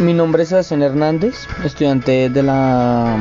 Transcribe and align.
Mi 0.00 0.14
nombre 0.14 0.44
es 0.44 0.48
Sebastián 0.48 0.82
Hernández, 0.82 1.46
estudiante 1.62 2.30
de 2.30 2.42
la 2.42 3.18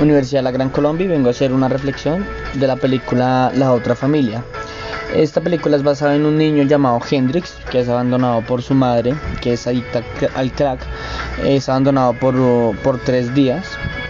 Universidad 0.00 0.40
de 0.40 0.42
la 0.42 0.50
Gran 0.50 0.70
Colombia 0.70 1.04
y 1.04 1.08
vengo 1.08 1.28
a 1.28 1.30
hacer 1.30 1.52
una 1.52 1.68
reflexión 1.68 2.26
de 2.54 2.66
la 2.66 2.74
película 2.74 3.52
La 3.54 3.72
otra 3.72 3.94
familia. 3.94 4.42
Esta 5.14 5.40
película 5.40 5.76
es 5.76 5.84
basada 5.84 6.16
en 6.16 6.26
un 6.26 6.36
niño 6.36 6.64
llamado 6.64 6.98
Hendrix, 7.08 7.54
que 7.70 7.78
es 7.78 7.88
abandonado 7.88 8.40
por 8.42 8.60
su 8.60 8.74
madre, 8.74 9.14
que 9.40 9.52
es 9.52 9.68
adicta 9.68 10.02
al 10.34 10.50
crack. 10.50 10.80
Es 11.44 11.68
abandonado 11.68 12.12
por, 12.14 12.34
por 12.78 12.98
tres 12.98 13.32
días 13.32 13.64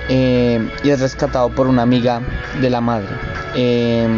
eh, 0.08 0.66
y 0.82 0.88
es 0.88 1.00
rescatado 1.00 1.50
por 1.50 1.66
una 1.66 1.82
amiga 1.82 2.22
de 2.62 2.70
la 2.70 2.80
madre. 2.80 3.10
Eh, 3.54 4.08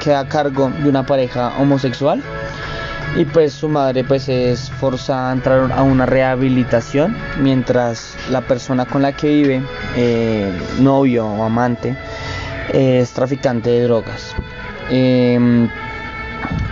queda 0.00 0.20
a 0.20 0.28
cargo 0.28 0.70
de 0.70 0.88
una 0.88 1.04
pareja 1.04 1.52
homosexual 1.58 2.22
y 3.14 3.24
pues 3.24 3.52
su 3.52 3.68
madre 3.68 4.04
pues 4.04 4.28
es 4.28 4.70
forzada 4.70 5.30
a 5.30 5.32
entrar 5.32 5.72
a 5.72 5.82
una 5.82 6.06
rehabilitación 6.06 7.16
mientras 7.40 8.16
la 8.30 8.40
persona 8.42 8.84
con 8.84 9.02
la 9.02 9.12
que 9.12 9.28
vive, 9.28 9.62
eh, 9.96 10.52
novio 10.80 11.26
o 11.26 11.44
amante, 11.44 11.96
es 12.72 13.10
traficante 13.12 13.70
de 13.70 13.82
drogas. 13.84 14.34
Em, 14.90 15.68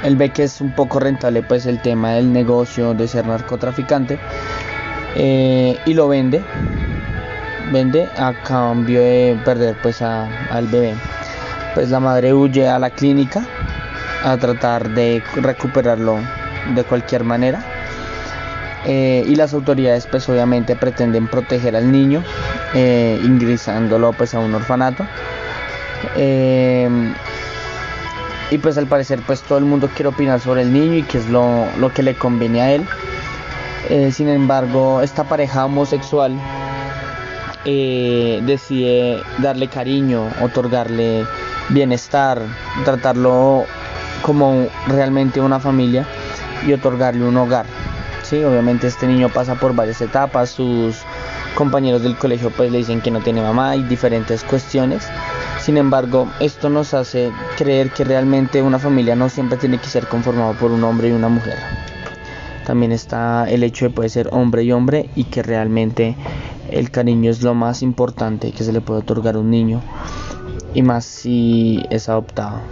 él 0.05 0.17
ve 0.17 0.31
que 0.31 0.45
es 0.45 0.61
un 0.61 0.73
poco 0.73 1.01
rentable 1.01 1.43
pues 1.43 1.67
el 1.67 1.81
tema 1.81 2.13
del 2.13 2.33
negocio 2.33 2.95
de 2.95 3.09
ser 3.09 3.27
narcotraficante 3.27 4.19
eh, 5.17 5.77
y 5.87 5.95
lo 5.95 6.09
vende 6.09 6.43
vende 7.73 8.09
a 8.19 8.33
cambio 8.43 9.01
de 9.01 9.39
perder 9.45 9.77
pues 9.83 10.03
al 10.03 10.67
bebé 10.69 10.95
pues 11.75 11.91
la 11.91 11.99
madre 11.99 12.35
huye 12.35 12.69
a 12.69 12.79
la 12.79 12.91
clínica 12.91 13.45
a 14.25 14.37
tratar 14.39 14.89
de 14.91 15.23
recuperarlo 15.37 16.19
de 16.75 16.83
cualquier 16.85 17.25
manera. 17.25 17.63
Eh, 18.87 19.25
y 19.27 19.35
las 19.35 19.55
autoridades 19.55 20.07
pues 20.07 20.29
obviamente 20.29 20.77
pretenden 20.77 21.27
proteger 21.27 21.75
al 21.75 21.91
niño 21.91 22.23
eh, 22.75 23.19
ingresándolo 23.25 24.13
pues 24.13 24.35
a 24.35 24.41
un 24.41 24.55
orfanato 24.55 25.07
eh, 26.17 26.87
y 28.51 28.59
pues 28.59 28.77
al 28.77 28.87
parecer 28.87 29.21
pues 29.27 29.41
todo 29.41 29.57
el 29.57 29.65
mundo 29.65 29.89
quiere 29.89 30.11
opinar 30.11 30.39
sobre 30.39 30.61
el 30.61 30.73
niño 30.75 30.97
y 30.97 31.03
qué 31.03 31.17
es 31.17 31.31
lo, 31.31 31.65
lo, 31.79 31.95
que 31.95 32.03
le 32.03 32.15
conviene 32.15 32.61
a 32.61 32.73
él 32.75 32.87
sin 34.13 34.29
embargo 34.29 35.01
esta 35.01 35.25
pareja 35.25 35.65
homosexual 35.65 36.39
decide 37.65 39.23
darle 39.39 39.69
cariño 39.69 40.29
otorgarle 40.43 41.25
bienestar 41.71 42.39
tratarlo 42.85 43.65
como 44.25 44.69
realmente 44.89 45.39
una 45.39 45.61
familia 45.61 46.07
y 46.67 46.73
otorgarle 46.73 47.25
un 47.25 47.37
hogar. 47.37 47.67
Sí, 48.23 48.43
obviamente 48.43 48.87
este 48.87 49.07
niño 49.07 49.29
pasa 49.29 49.55
por 49.55 49.75
varias 49.75 50.01
etapas, 50.01 50.49
sus 50.49 50.97
compañeros 51.55 52.03
del 52.03 52.17
colegio 52.17 52.51
pues 52.51 52.73
le 52.73 52.79
dicen 52.79 53.03
que 53.03 53.11
no 53.11 53.21
tiene 53.21 53.43
mamá 53.43 53.77
y 53.77 53.83
diferentes 53.83 54.43
cuestiones. 54.43 55.07
Sin 55.61 55.77
embargo, 55.77 56.27
esto 56.41 56.71
nos 56.71 56.95
hace 56.95 57.31
creer 57.59 57.91
que 57.91 58.03
realmente 58.03 58.63
una 58.63 58.79
familia 58.79 59.15
no 59.15 59.29
siempre 59.29 59.59
tiene 59.59 59.77
que 59.79 59.89
ser 59.89 60.07
conformada 60.07 60.55
por 60.55 60.71
un 60.71 60.83
hombre 60.85 61.11
y 61.11 61.13
una 61.13 61.29
mujer. 61.29 61.59
También 62.65 62.93
está 62.93 63.45
el 63.51 63.63
hecho 63.63 63.85
de 63.85 63.91
poder 63.91 64.11
ser 64.11 64.29
hombre 64.33 64.63
y 64.63 64.73
hombre 64.73 65.11
y 65.15 65.25
que 65.25 65.43
realmente 65.43 66.17
el 66.71 66.91
cariño 66.91 67.31
es 67.31 67.43
lo 67.43 67.53
más 67.53 67.83
importante 67.83 68.53
que 68.53 68.65
se 68.65 68.73
le 68.73 68.81
puede 68.81 69.01
otorgar 69.01 69.35
a 69.35 69.41
un 69.41 69.51
niño 69.51 69.83
y 70.73 70.81
más 70.81 71.05
si 71.05 71.85
es 71.91 72.09
adoptado 72.09 72.63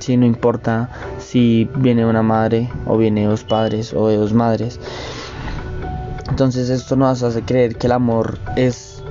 si 0.00 0.16
no 0.16 0.26
importa 0.26 0.88
si 1.18 1.68
viene 1.76 2.06
una 2.06 2.22
madre 2.22 2.70
o 2.86 2.96
viene 2.96 3.26
dos 3.26 3.44
padres 3.44 3.92
o 3.94 4.08
de 4.08 4.16
dos 4.16 4.32
madres. 4.32 4.78
Entonces 6.28 6.70
esto 6.70 6.96
nos 6.96 7.22
hace 7.22 7.42
creer 7.42 7.76
que 7.76 7.86
el 7.86 7.92
amor 7.92 8.38
es 8.56 9.02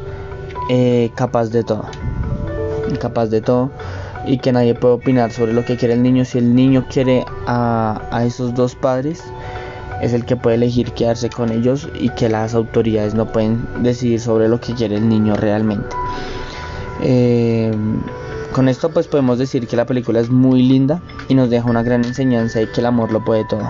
eh, 0.70 1.12
capaz 1.16 1.50
de 1.50 1.64
todo, 1.64 1.86
capaz 3.00 3.28
de 3.28 3.42
todo 3.42 3.72
y 4.26 4.38
que 4.38 4.52
nadie 4.52 4.76
puede 4.76 4.96
opinar 4.96 5.32
sobre 5.32 5.54
lo 5.54 5.66
que 5.66 5.78
quiere 5.78 5.94
el 5.94 6.04
niño. 6.04 6.26
Si 6.26 6.38
el 6.38 6.56
niño 6.56 6.86
quiere 6.90 7.26
a, 7.48 8.24
esos 8.26 8.54
dos 8.54 8.76
padres, 8.76 9.24
es 10.02 10.14
el 10.14 10.26
que 10.26 10.36
puede 10.36 10.56
elegir 10.56 10.92
quedarse 10.94 11.30
con 11.30 11.52
ellos 11.52 11.90
y 12.00 12.10
que 12.10 12.30
las 12.30 12.54
autoridades 12.54 13.14
no 13.14 13.32
pueden 13.32 13.68
decidir 13.84 14.20
sobre 14.20 14.48
lo 14.48 14.60
que 14.60 14.74
quiere 14.74 14.96
el 14.96 15.08
niño 15.08 15.36
realmente. 15.36 15.96
Eh, 17.04 17.72
con 18.52 18.68
esto 18.68 18.90
pues 18.90 19.08
podemos 19.08 19.40
decir 19.40 19.68
que 19.68 19.76
la 19.76 19.86
película 19.86 20.20
es 20.20 20.30
muy 20.30 20.62
linda 20.62 21.02
y 21.30 21.36
nos 21.36 21.50
deja 21.50 21.70
una 21.70 21.84
gran 21.84 22.04
enseñanza 22.04 22.62
y 22.62 22.68
que 22.68 22.82
el 22.82 22.86
amor 22.86 23.12
lo 23.12 23.24
puede 23.24 23.46
todo. 23.46 23.70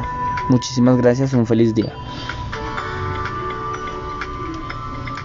Muchísimas 0.50 0.98
gracias, 0.98 1.34
un 1.34 1.46
feliz 1.46 1.74
día. 1.74 1.94